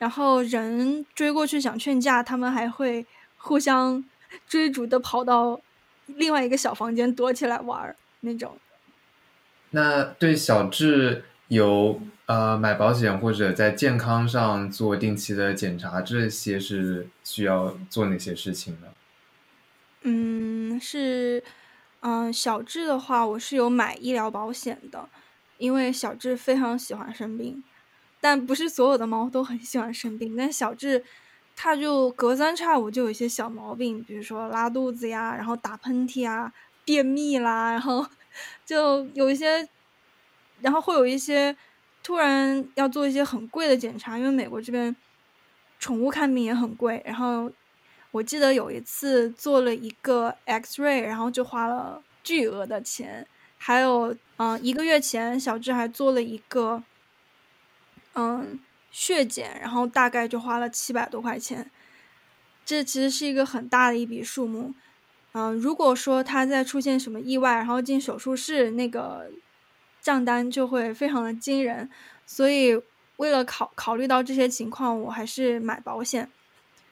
[0.04, 3.06] 然后人追过去想劝架，他们还会
[3.38, 4.04] 互相
[4.46, 5.62] 追逐的跑到
[6.08, 8.58] 另外一个小房间躲起来玩儿那种。
[9.70, 18.88] 那对小智有呃买保险或者在健康上做定期的检查，这些是需要做哪些事情呢？
[20.02, 21.42] 嗯，是，
[22.02, 25.08] 嗯，小智的话，我是有买医疗保险的，
[25.58, 27.63] 因为小智非常喜欢生病，
[28.24, 31.04] 但不是所有的猫都很喜欢生病，但小智
[31.54, 36.54] 它就隔三差五就有一些小毛病，比如说拉肚子呀，然后打喷嚏啊，
[36.86, 38.06] 便秘啦，然后。
[38.66, 39.70] 就有一些，
[40.60, 41.56] 然后会有一些
[42.02, 44.96] 突然要做一些很贵的检查，因为美国这边
[45.78, 47.00] 宠物看病也很贵。
[47.06, 47.52] 然后
[48.10, 53.28] 我记得有一次做了一个 X-ray，然后就花了巨额的钱。
[53.60, 56.82] 还有，嗯，一个月前小智还做了一个
[58.15, 58.60] 嗯
[58.91, 61.69] 血检，然后大概就花了七百多块钱。
[62.65, 64.73] 这其实是一个很大的一笔数目。
[65.34, 69.32] 嗯，如果说他再出现什么意外，然后进手术室，那个
[70.02, 71.89] 账单就会非常的惊人。
[72.26, 72.80] 所以
[73.17, 76.30] 为了考考虑到这些情况，我还是买保险。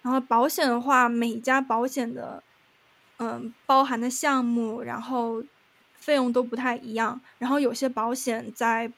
[0.02, 2.42] 然后保险的话，每家保险的
[3.20, 5.44] 嗯包含的项目，然后
[5.94, 7.22] 费用都不太一样。
[7.38, 8.92] 然后有些保险在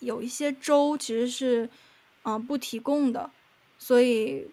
[0.00, 1.70] 有一些州其实是
[2.24, 3.30] 嗯不提供的，
[3.78, 4.50] 所以。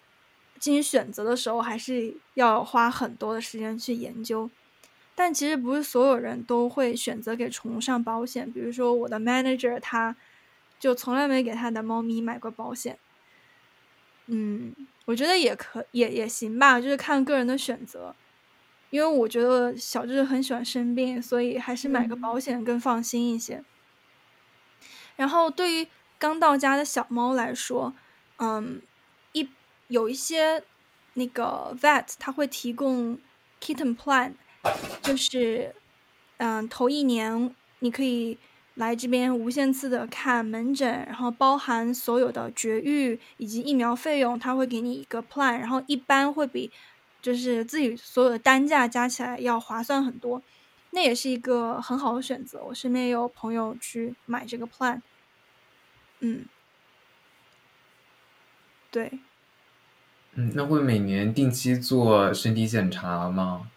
[0.60, 4.50] 进行选择的时候，还是要花很多的时间去研究。
[5.14, 8.52] 但其实不是所有人都会选择给宠物上保险。
[8.52, 10.16] 比如说我的 manager，他
[10.80, 12.98] 就从来没给他的猫咪买过保险。
[14.26, 14.74] 嗯，
[15.06, 18.16] 我觉得也可也也行吧，就是看个人的选择。
[18.90, 23.64] 因为我觉得小智很喜欢生病，所以还是买个保险更放心一些。
[25.18, 27.94] 然后对于刚到家的小猫来说，
[28.38, 28.82] 嗯。
[29.34, 29.48] 一
[29.90, 30.64] 有一些
[31.14, 33.20] 那个 vet 他会提供
[33.62, 34.32] kitten plan，
[35.02, 35.76] 就是
[36.38, 38.38] 嗯头一年你可以
[38.76, 46.72] 来这边无限次的看门诊，然后包含所有的绝育以及疫苗费用，他会给你一个 plan，然后一般会比
[47.22, 50.42] 就是自己所有的单价加起来要划算很多，
[50.92, 52.64] 那也是一个很好的选择。
[52.64, 55.02] 我身边也有朋友去买这个 plan，
[56.20, 56.46] 嗯，
[58.90, 59.20] 对。
[60.34, 63.72] 嗯，那会每年定期做身体检查吗？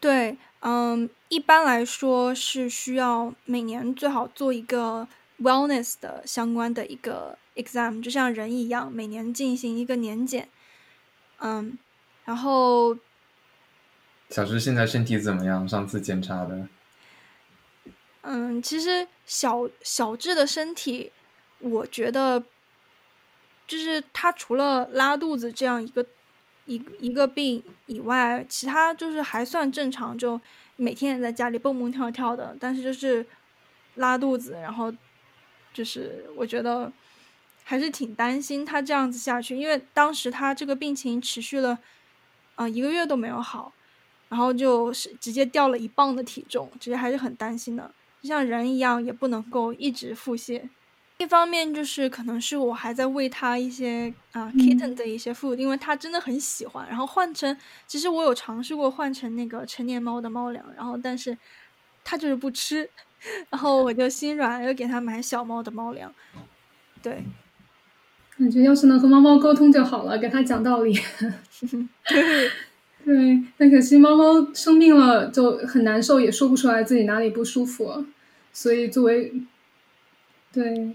[0.00, 5.06] 对，嗯，一般来说是需要每年最好做一个
[5.40, 10.48] wellness 的相关的一个 exam，就像人一样，每年进行一个年检。
[11.40, 11.78] 嗯，
[12.24, 12.96] 然后
[14.30, 15.68] 小智现在身体怎么样？
[15.68, 16.68] 上次检查的？
[18.22, 21.12] 嗯，其实小小智的身体，
[21.60, 22.44] 我觉得。
[23.66, 26.02] 就是他除了拉肚子这样一个
[26.64, 30.40] 一一个病以外，其他就是还算正常，就
[30.76, 32.56] 每天也在家里蹦蹦跳跳的。
[32.58, 33.26] 但是就是
[33.96, 34.90] 拉肚子，然后
[35.74, 36.90] 就是我觉得
[37.62, 41.78] 还是挺担心他这样子下去，因为当时他这个病情持续了
[42.54, 43.70] 啊一个月都没有好，
[44.28, 47.90] 然后就是直接掉了一磅的体重，其实还是很担心的。
[48.20, 50.68] 就像人一样，也不能够一直腹泻。
[51.18, 56.86] 一方面就是可能是我还在喂它一些啊 kitten 的一些 food，因为它真的很喜欢。
[56.88, 57.56] 然后换成，
[57.88, 61.36] 其实我有尝试过换成那个成年猫的猫粮，然后但是
[62.04, 62.88] 它就是不吃，
[63.50, 66.14] 然后我就心软，又给它买小猫的猫粮。
[67.02, 67.24] 对，
[68.36, 70.92] 感觉要是能和猫猫沟通就好了，给它讲道理。
[72.06, 72.50] 对，
[73.08, 78.04] 对，但可惜猫猫生病了就很难受，也说不出来自己哪里不舒服，
[78.52, 79.32] 所以作为，
[80.52, 80.94] 对。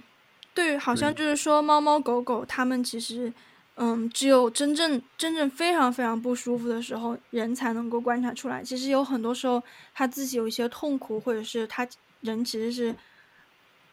[0.53, 3.33] 对，好像就是说，猫猫狗狗它们其实，
[3.77, 8.63] 嗯，只有真正真正非常非常不舒服的时候，人才能够观察出来。
[8.63, 9.63] 其实有很多时候，
[9.95, 11.87] 它自己有一些痛苦，或者是它
[12.21, 12.93] 人其实是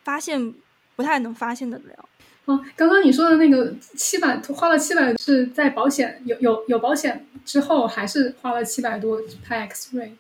[0.05, 0.53] 发现
[0.95, 2.10] 不太能发现得了。
[2.51, 10.11] 哦，刚刚你说的那个七百花了七百，是在保险有有有保险之后，还是花了七百多拍 X-ray？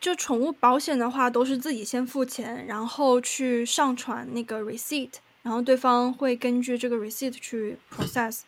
[0.00, 5.10] 就宠物保险的话，都是自己先付钱，然后去上传那个 receipt。
[5.42, 8.40] 然后对方会根据这个 receipt 去 process，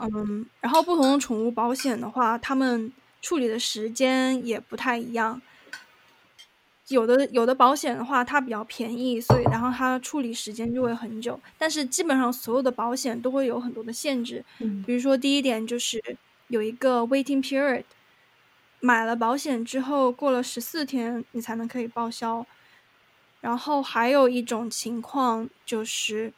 [0.00, 5.40] 嗯，然后不同的宠物保险的话，他们处理的时间也不太一样。
[6.88, 11.40] 有的有的保险的话，它比较便宜，所以然后它处理时间就会很久。
[11.56, 14.44] 但是基本上所有的保险都会有很多的限制，
[14.84, 16.02] 比如说第一点就是
[16.48, 17.84] 有一个 waiting period，
[18.80, 22.46] 买了保险之后过了十四天你才能可以报销。
[23.40, 26.32] 然后还有一种情况就是，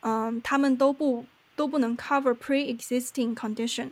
[0.00, 1.24] 嗯，他们都不
[1.56, 3.90] 都不能 cover pre-existing condition。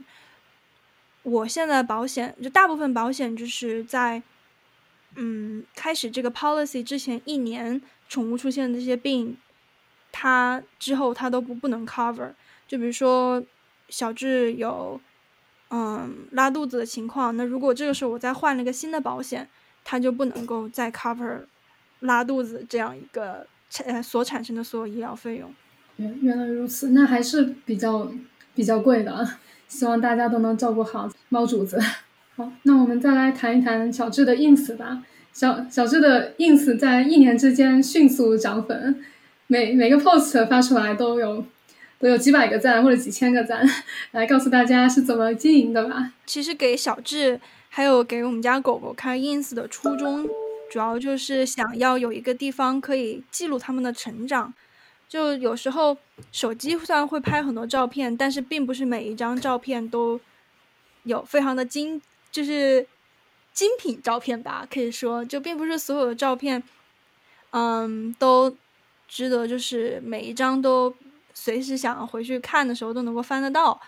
[1.25, 4.23] 我现在保险就大部分保险就是在，
[5.17, 9.37] 嗯，开始这个 policy 之前一年，宠物出现的这些病，
[10.11, 12.33] 它之后它都不不能 cover。
[12.67, 13.43] 就比如说
[13.89, 15.01] 小智有，
[15.71, 19.49] 嗯，拉肚子的情况，那如果这个时候我再换了一个新的保险，
[19.85, 21.47] 它就不能够再 cover。
[22.01, 25.55] 拉肚子这样一个产所产生的所有医疗费用，
[25.99, 28.11] 原原来如此，那还是比较
[28.57, 29.37] 比较贵的。
[29.69, 31.81] 希望大家都能照顾好猫主子。
[32.35, 35.03] 好，那我们再来谈一谈小智的 ins 吧。
[35.33, 39.05] 小小智的 ins 在一年之间迅速涨粉，
[39.47, 41.45] 每每个 post 发出来都有
[41.99, 43.67] 都有几百个赞或者几千个赞。
[44.13, 46.13] 来告诉大家是怎么经营的吧。
[46.25, 50.27] 其实给小智还有给我们家狗狗开 ins 的初衷。
[50.71, 54.55] 主要就是想要有一个地方可以记录他们的成长，
[55.07, 55.95] 就有时候
[56.33, 60.19] 手机虽然会拍很多照片，但是并不是每一张照片都
[61.03, 62.01] 有非常的精，
[62.33, 62.85] 就是
[63.53, 66.61] 精品照片吧，可以说就并不是所有的照片，
[67.51, 68.57] 嗯，都
[69.07, 70.93] 值得就是每一张都
[71.33, 73.81] 随时想回去看的时候都能够翻得到，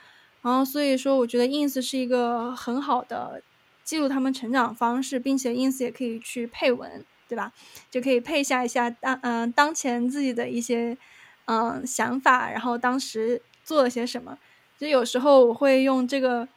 [0.43, 3.43] 然后所以说我觉得 ins 是一个很好的。
[3.83, 7.53] 记录他们成长方式，并且 ins 也可以去配文，对吧？
[7.91, 10.97] 就可以配下一下当嗯当前自己的一些
[11.45, 14.39] 嗯想法，然后当时做了些什么。
[14.79, 16.49] 就有时候我会用这个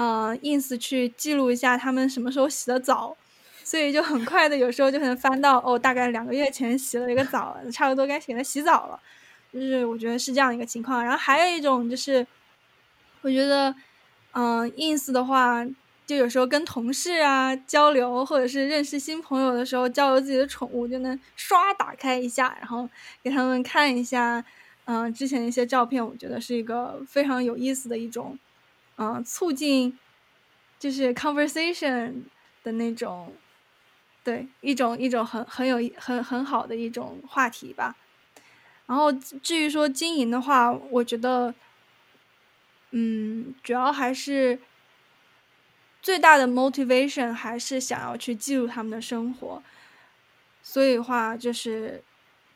[0.00, 3.14] 嗯 ins 去记录一下他们什么时候洗的澡，
[3.62, 8.98] 所以就很快的有时候就能翻到哦，大概两个月前洗了一个澡，差不多该给他洗澡了。
[9.52, 11.04] 就是我觉得是这样一个情况。
[11.04, 12.26] 然后还有一种就是，
[13.20, 13.74] 我觉得
[14.32, 15.66] 嗯 ins 的话。
[16.06, 22.90] 就有时候跟同事啊交流，或者是认识新朋友的时候，交流自己的宠物，就能刷打开一下，然后
[23.22, 24.44] 给他们看一下，
[24.86, 28.36] 嗯，之前的一些照片，我觉得是一个非常有意思的一种，
[29.00, 29.98] 嗯，促进
[30.78, 32.22] 就是 conversation
[32.62, 33.32] 的那种，
[34.22, 37.96] 对，一种一种很很有很很好的一种话题吧。
[38.86, 41.54] 然后至于说经营的话，我觉得，
[42.90, 44.58] 嗯，主要还是。
[46.02, 49.62] 最大的 motivation 还是想要去记录他们的生活，
[50.62, 52.02] 所以话就是，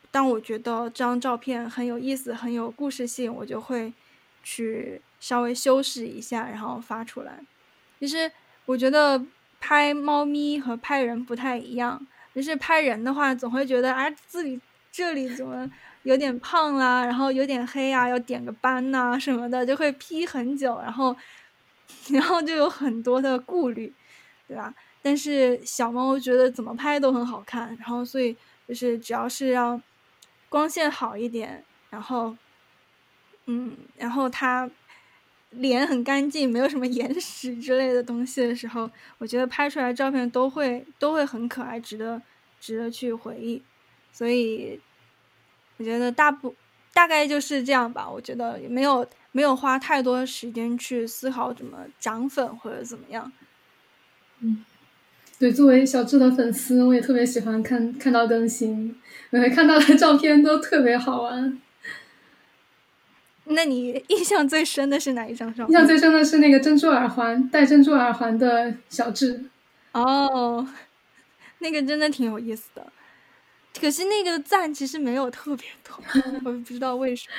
[0.09, 3.93] 当我觉得这张照片很有意思、很有故事性，我就会
[4.41, 7.39] 去稍微修饰一下，然后发出来。
[7.99, 8.31] 其实
[8.65, 9.23] 我觉得
[9.59, 14.59] 拍猫咪和拍人不太一样，就是拍人的话，总会觉得啊自己
[14.91, 15.69] 这里怎么
[16.03, 21.15] 有点胖啦，然后有点黑啊，要点个斑呐什么的，就会 P 很久，然后。
[22.09, 23.93] 然后就有很多的顾虑，
[24.47, 24.73] 对吧？
[25.03, 28.35] 但是小猫觉得怎么拍都很好看，然后所以
[28.67, 29.81] 就是只要是让
[30.49, 32.35] 光线好一点，然后
[33.45, 34.67] 嗯，然后它
[35.51, 42.21] 脸很干净，没有什么眼屎之类的东西的时候，我觉得拍出来照片都会都会很可爱，值得
[42.59, 43.61] 值得去回忆。
[44.11, 44.79] 所以
[45.77, 46.55] 我觉得大部
[46.93, 48.09] 大概就是这样吧。
[48.09, 49.07] 我觉得没有。
[49.35, 53.29] 没有花太多时间去思考怎么涨粉或者怎么样。
[54.39, 54.63] 嗯，
[55.37, 58.95] 对，作为小智的粉丝，我也特别喜欢看看到更新，
[59.53, 61.59] 看到的照片都特别好玩。
[63.45, 65.69] 那你 印象最深的是哪一张照片？
[65.69, 69.45] 印象最深的是那个珍珠耳环，戴珍珠耳环的小智。
[69.93, 70.67] 哦，
[71.59, 72.85] 那个真的挺有意思的，
[73.79, 75.97] 可惜那个赞其实没有特别多，
[76.43, 77.33] 我不知道为什么。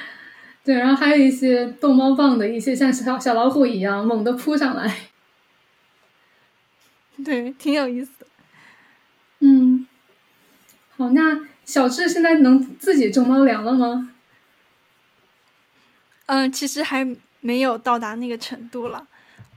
[0.64, 4.96] 对，然后还有一些逗猫棒的一些像小小老虎一样猛地扑上来，
[7.24, 8.26] 对，挺有意思的。
[9.40, 9.86] 嗯，
[10.96, 14.10] 好，那小智现在能自己种猫粮了吗？
[16.26, 17.06] 嗯，其实还
[17.40, 19.06] 没有到达那个程度了。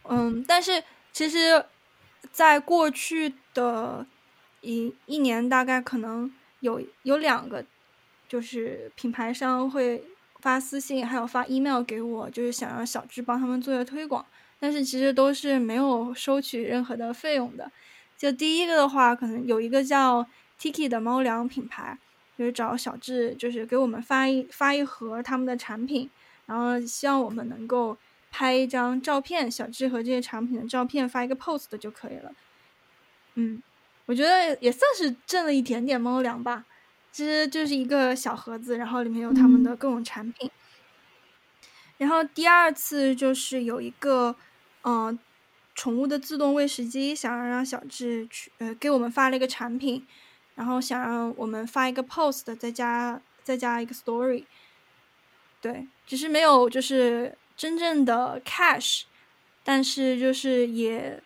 [0.04, 1.64] 嗯，但是其实，
[2.32, 4.06] 在过去的
[4.62, 7.64] 一一年，大概可能有有两个，
[8.28, 10.04] 就是品牌商会。
[10.42, 14.26] 发私信还有发 email 给我，就是想让小智帮他们做些推广，
[14.58, 17.70] 但是其实都是没有收取任何的费用的。
[18.18, 20.26] 就第一个的话，可能有一个叫
[20.58, 21.98] Tiki 的猫粮品牌，
[22.38, 26.10] 就是找小智，就是给我们发一发一盒他们的产品，
[26.50, 27.96] 然后希望我们能够
[28.32, 32.32] 拍一张照片，小智和这些产品的照片发一个 post 就可以了。
[33.36, 33.62] 嗯，
[34.08, 36.66] 我觉得也算是挣了一点点猫粮吧。
[37.12, 40.50] 其实就是一个小盒子，然后里面有他们的各种产品。
[41.98, 44.36] 然后第二次就是有一个，
[44.84, 45.20] 嗯，
[45.76, 50.08] 宠物的自动喂食机，想要让小智去，呃，给我们发了一个产品，
[50.56, 54.46] 然后想让我们发一个 post，再加再加一个 story。
[55.62, 59.04] 对，只是没有就是真正的 cash，
[59.64, 61.22] 但是就是也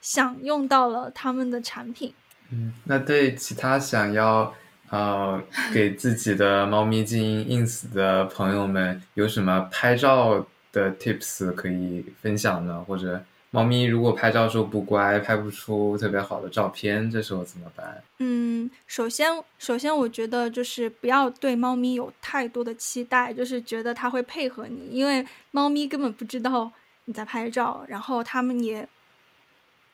[0.00, 2.14] 享用到了他们的产品。
[2.50, 4.54] 嗯，那对其他想要。
[4.92, 5.42] 呃，
[5.72, 12.84] 给自己的猫咪进行 ins 的朋友们有什么拍照的 tips 可以分享呢？
[12.86, 18.02] 或者猫咪如果拍照时候不乖，拍不出特别好的照片，这时候怎么办？
[18.18, 26.72] 嗯，首先，首先我觉得就是不要对猫咪有太多的期待，就是觉得它会配合你，因为猫咪根本不知道
[27.04, 28.88] 你在拍照，然后它们也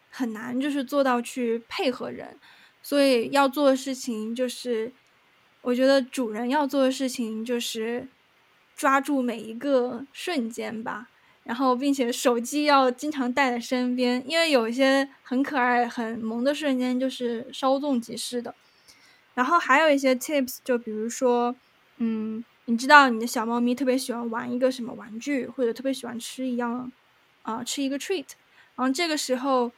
[0.08, 2.36] 很难就是做到去配合人。
[2.80, 4.92] 所以要做的事情就是，
[5.62, 8.06] 我觉得主人要做的事情就是
[8.76, 11.08] 抓住每一个瞬间吧，
[11.48, 18.54] 然后并且手机要经常带在身边，因为有一些很可爱、很萌的瞬间就是稍纵即逝的。
[19.32, 21.56] 然后还有一些 tips，就比如说，
[21.96, 26.92] 嗯，你知道你的小猫咪特别喜欢玩一个什么玩具，或者特别喜欢吃一样
[27.40, 28.26] 啊，吃一个 treat，
[28.76, 29.72] 然后这个时候。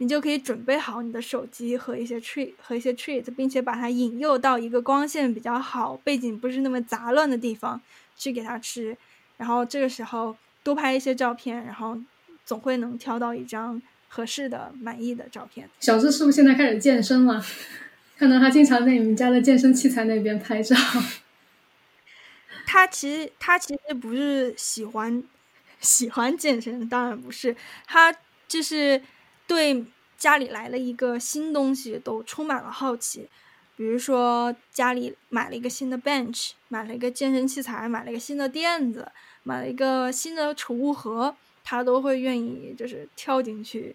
[0.00, 7.80] 你就可以准备好你的手机和一些 treat 和一些 treat，并且把它引诱到一个光线比较好、背景不是那么杂乱的地方
[8.16, 8.96] 去给它吃，
[9.36, 11.98] 然后这个时候多拍一些照片，然后
[12.44, 15.68] 总会能挑到一张合适的、满意的照片。
[15.80, 17.44] 小智是不是现在开始健身了？
[18.16, 20.76] 看到他经常在你们家的健身器材那边拍照。
[22.66, 25.22] 他其实他其实不是喜欢
[25.80, 27.56] 喜欢健身，当然不是，
[27.86, 28.14] 他
[28.46, 29.02] 就是。
[29.48, 29.82] 对
[30.18, 33.26] 家里来了一个新东西都充满了好奇，
[33.78, 39.08] 比如说家里买了一个新的 bench，买了一个健身器材，买了一个新的垫子，
[39.44, 43.94] 买了一个新的储物盒，他都会愿意就是跳进去，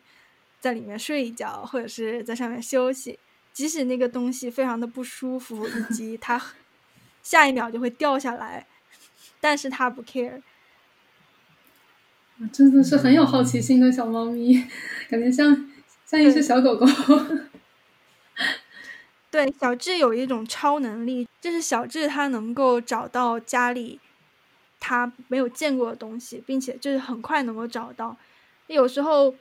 [0.62, 3.20] 在里面睡一觉，或者是在上面休息，
[3.52, 6.42] 即使那个东西非常的不舒服，以 及它
[7.22, 8.66] 下一秒就会掉下来，
[9.42, 10.42] 但是他不 care。
[12.54, 14.64] 真的是很有好奇心的小猫咪，
[15.10, 15.70] 感觉像
[16.06, 16.86] 像一只小狗狗。
[19.34, 24.00] 对，小智有一种超能力，就是小智他能够找到家里
[24.80, 28.16] 他没有见过的东西，并且就是很快能够找到。
[28.68, 29.34] 有时候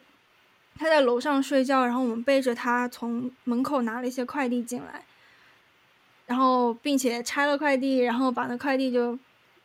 [0.76, 5.05] 他在楼上睡觉，然后我们背着他从门口拿了一些快递进来，
[6.24, 9.18] 然后并且拆了快递，然后把那快递就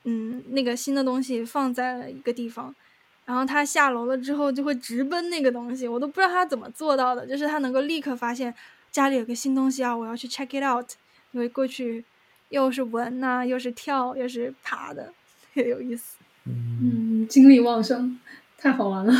[0.03, 2.75] 嗯那个新的东西放在了一个地方。
[3.23, 8.53] 然后他下楼了之后就会直奔那个东西，我都不知道他怎么做到的，就是他能够立刻发现
[8.97, 10.89] 家里有个新东西啊，我要去 check it out，
[11.29, 12.03] 因为过去
[12.49, 15.13] 又是闻呐，又是跳，又是爬的，
[15.53, 16.17] 特别有意思。
[16.45, 18.19] 嗯，精力旺盛，
[18.57, 19.13] 太好玩了。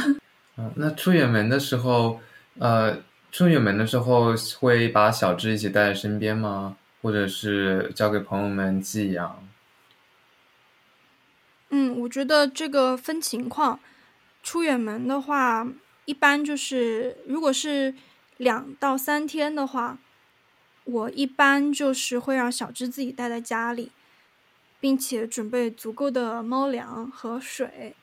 [0.58, 2.20] 嗯，那出远门的时候，
[2.58, 2.98] 呃，
[3.32, 6.76] 出远门的时候会把小智一起带在身边吗？
[7.04, 9.48] 或者是交给朋友们寄养？
[11.70, 13.80] 嗯，我觉得这个分情况。
[14.42, 15.68] 出远门的话，
[16.06, 17.94] 一般就是如果是
[18.38, 19.98] 两到三天的话，
[20.86, 23.92] 我一般就是会让小智自己待在家里，
[24.80, 27.96] 并且准备足够的猫粮和水，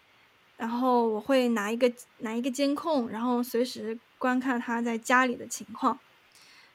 [0.57, 5.99] 然后我会拿一个拿一个监控，然后随时观看他在家里的情况。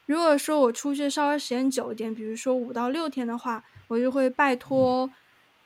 [0.06, 5.10] 如果说我出去稍微时间久一点，比如说五到六天的话，我就会拜托，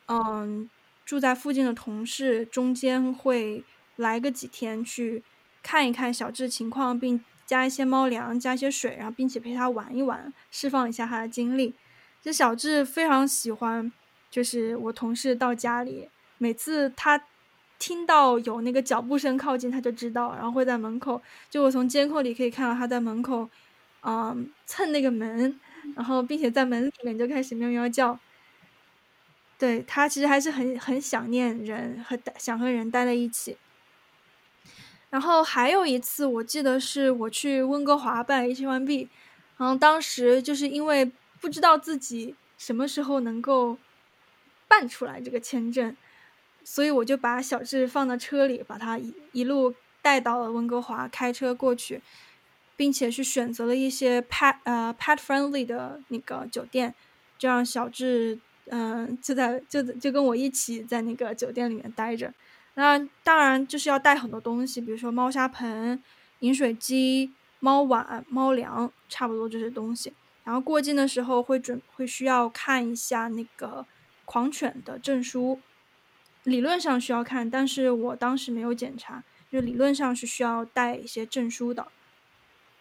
[0.08, 0.70] 嗯，
[1.06, 3.64] 住在附近的同事中间会。
[3.98, 5.22] 来个几天去
[5.62, 11.74] 看一看小智情况，并加一些猫粮，加一些水，然后并且陪它玩一玩，释放一下它的精力。
[12.22, 13.92] 这小智非常喜欢，
[14.30, 17.22] 就是我同事到家里，每次他
[17.78, 23.50] 听到有那个脚步声靠近，他就知道，然后会在门口，就我从监控里可以看到他在门口，
[24.04, 25.60] 嗯，蹭那个门，
[25.96, 28.18] 然后并且在门里面就开始喵喵叫。
[29.60, 33.56] 对他其实还是很很想念人和想和人待在一起。
[35.14, 39.08] 然后还有一次，我记得是我去温哥华办 H1B，
[39.58, 43.78] 然后当时就是因为不知道自己什么时候能够
[44.68, 45.96] 办出来这个签证，
[46.64, 52.02] 所以我就把小智放到车里，把他一一路带到了温哥华，开车过去，
[52.76, 56.96] 并且去选择了一些 pet 呃 pet friendly 的那个酒店，
[57.38, 58.40] 就让小智
[58.70, 62.34] 嗯就在就就跟我一起在那个酒店里面待着。
[62.76, 66.02] 那当然就是要带很多东西，比如说猫砂盆、
[66.40, 70.14] 饮水机、猫碗、猫粮，差不多这些东西。
[70.44, 73.86] 然后过境的时候会准会需要看一下那个
[74.26, 75.62] 狂犬的证书，
[76.44, 81.88] 理论上需要看，但是我当时没有检查，就理论上是需要带一些证书的。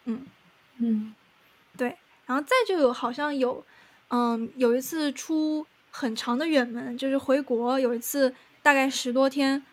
[0.05, 0.25] 嗯
[0.79, 1.15] 嗯，
[1.77, 3.65] 对，然后再就有好像有，
[4.09, 9.63] 嗯，有一次出很长的远门，就是回国，有一次大概十多天，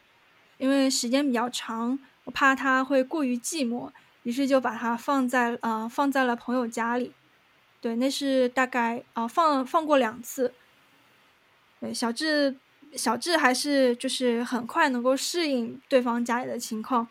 [0.60, 3.90] 因为时间比较长，我怕它会过于寂寞，
[4.24, 7.12] 于是就把它放在啊放在了朋友家里。
[7.80, 10.52] 对，那是大概啊放放过两次。
[11.80, 12.54] 对，小智
[12.94, 17.08] 小智还是就是很快能够适应对方家里的情况。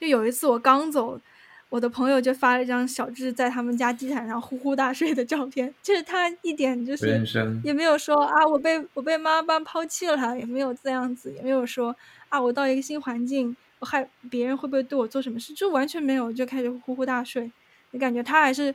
[0.00, 1.20] 就有一次我刚走，
[1.68, 7.22] 我的朋友就发了一张小智在他们家地毯上呼呼大睡的照片，就是他一点就是
[7.62, 11.94] 也没有说啊我被我被妈妈抛弃了，也没有这样子，也没有说
[12.28, 17.52] 啊我到一个新环境，我害别人会不会对我做什么事，就完全没有，就开始呼呼大睡。
[17.90, 18.74] 你感觉他还是。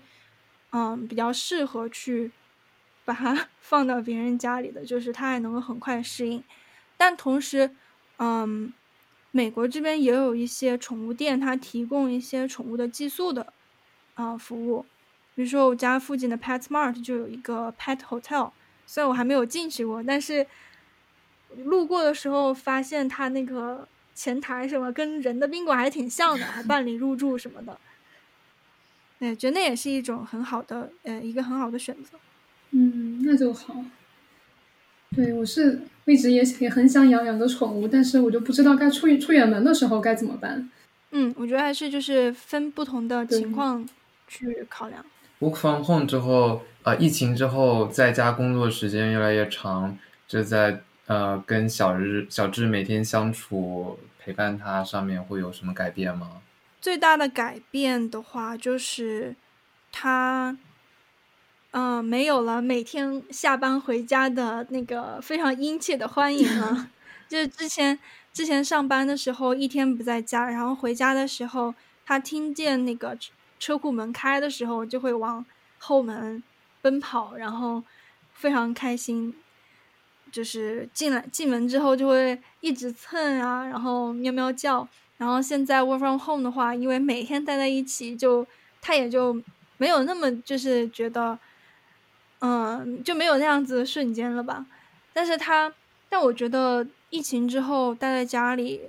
[0.76, 2.32] 嗯，比较适合去
[3.06, 6.44] 把它 放到别人家里的，就是他还能够很快适应。
[6.98, 7.70] 但同时，
[8.18, 8.74] 嗯，
[9.36, 13.52] 美国这边也有一些宠物店，它提供一些宠物的寄宿的
[14.14, 14.86] 啊服务。
[15.34, 18.52] 比如说我家附近的 PetSmart 就有一个 Pet Hotel，
[18.86, 20.46] 虽然我还没有进去过，但是
[21.66, 27.76] 路过的时候发现它那个前台什么跟人的宾馆还挺像的，还 办理入住什么的。
[29.18, 32.20] 哎，觉得那也是一种很好的，呃，一个很好的选择。
[32.70, 33.84] 嗯，那就好。
[35.16, 40.70] 对我是一直也也很想养养个宠物，但是我就不知道该出出远门的时候该怎么办。
[41.12, 43.88] 嗯，我觉得还是就是分不同的情况
[44.28, 45.06] 去考量。
[45.40, 49.98] Work from home 之后，呃，疫情之后，在家工作时间越来越长，
[50.28, 56.42] 就在呃跟小日小智每天相处、陪伴他上面会有什么改变吗？
[56.82, 59.36] 最大的改变的话，就是
[59.92, 60.58] 他，
[61.74, 66.90] 嗯，没有了每天下班回家的那个非常殷切的欢迎了。
[67.28, 67.98] 就是之前
[68.32, 71.74] 之前上班的时候一天不在家，然后回家的时候，
[72.06, 73.18] 他听见那个
[73.60, 75.44] 车库门开的时候，就会往
[75.80, 76.44] 后门
[76.80, 77.82] 奔跑，然后
[78.34, 79.34] 非常开心。
[80.32, 84.88] 就是进来进门之后就会一直蹭啊，然后喵喵叫。
[85.18, 88.46] 然后现在 work from home 的话，因为每天待在一起，就
[88.80, 89.42] 他也就
[89.78, 91.38] 没有那么就是觉得，
[92.46, 94.66] 嗯，就没有那样子的瞬间了吧。
[95.14, 95.74] 但是他，
[96.10, 98.82] 但我觉得疫情之后待在家里，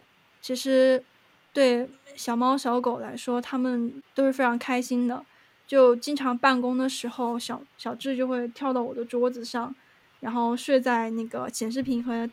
[0.42, 1.00] 其实
[1.52, 5.24] 对小猫小狗来说，他们都是非常开心的。
[5.68, 9.72] 就经常办公的时候，小小智就会跳到我的桌子上，
[10.18, 12.28] 然后睡在那个显示屏和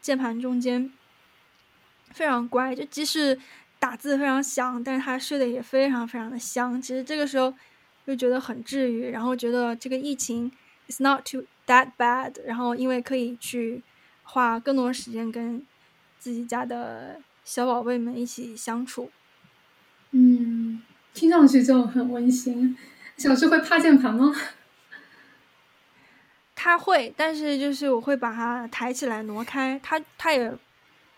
[0.00, 0.92] 键盘中间。
[2.12, 3.36] 非常乖，就即使
[3.80, 6.80] 打字非常响，但是他睡得也非常非常的香。
[6.80, 7.52] 其实这个时候
[8.06, 10.50] 就觉得很治愈，然后觉得这个疫情
[10.88, 12.34] is not too that bad。
[12.44, 13.82] 然后因为可以去
[14.22, 15.66] 花更多时间跟
[16.18, 19.10] 自己家的小宝贝们一起相处。
[20.10, 20.82] 嗯，
[21.12, 22.76] 听上去就很温馨。
[23.16, 24.34] 小智会趴键盘吗？
[26.54, 30.52] 他会，但是就是我会把它抬起来挪开，他他也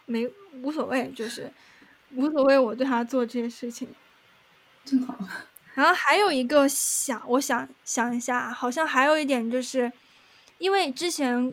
[0.07, 0.30] 没。
[0.62, 1.53] 无所谓，就是
[2.14, 2.59] 无所谓。
[2.59, 3.87] 我对他做这些事情，
[4.87, 5.14] 真好。
[5.77, 9.93] 然后还有一个想，我想想一下，好像还有一点就是，
[10.57, 11.53] 因为之前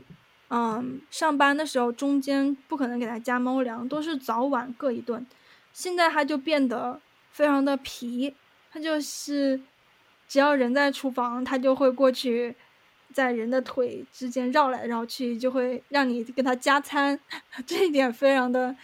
[0.49, 5.28] 嗯上班的时候中间不可能给他加猫粮，都是早晚各一顿。
[5.74, 6.99] 现在他就变得
[7.32, 8.34] 非常的皮，
[8.71, 9.59] 他就是
[10.28, 12.55] 只要人在厨房，他就会过去。
[13.13, 17.19] 在人的腿之间绕来绕去，就会让你给他加餐，
[17.63, 18.76] 这一点非常的、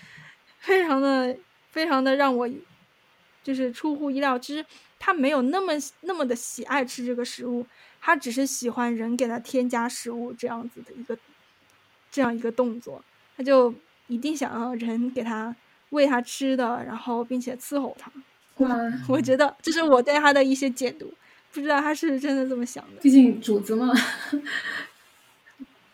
[0.60, 1.36] 非常的、
[1.72, 2.48] 非常的让我
[3.42, 4.38] 就是出乎意料。
[4.38, 4.64] 其实
[5.00, 7.66] 他没有那么那么的喜爱吃这个食物，
[8.00, 11.18] 他只是喜欢人给他添加食物这样子的一个
[12.12, 13.04] 这样一个动作，
[13.36, 13.74] 他就
[14.08, 15.56] 一定想要人给他
[15.90, 18.12] 喂他吃的，然后并且伺候他。
[18.58, 18.78] 哇，
[19.08, 21.12] 我觉得这是我对他的一些解读。
[21.52, 23.92] 不知道他是真的这么想的，毕竟主子嘛。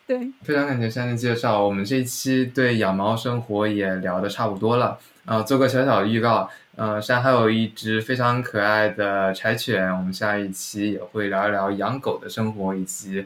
[0.08, 5.00] 对，非常感谢珊珊介绍，我们这一期对养猫生活也聊的差不多了。
[5.26, 13.26] 呃，做个小小的预告，呃，珊还有一只非常可爱的柴犬，我们下一期也会聊一聊养狗的生活，以及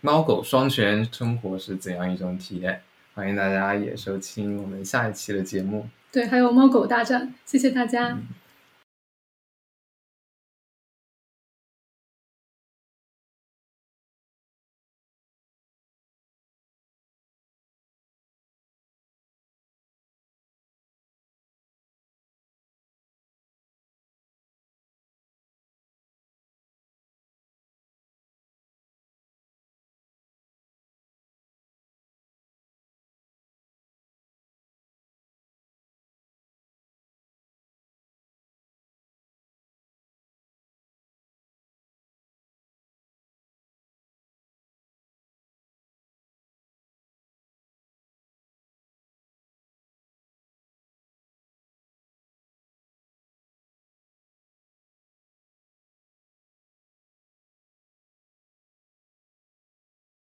[0.00, 2.80] 猫狗双全生活是怎样一种体验。
[3.14, 5.88] 欢迎大家也收听我们下一期的节目。
[6.12, 8.16] 对，还有猫狗大战，谢谢大家。